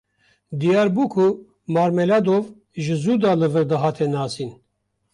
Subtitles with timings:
[0.61, 1.25] Diyar bû ku
[1.73, 2.45] Marmeladov
[2.83, 4.49] ji zû de li vir dihate nasîn.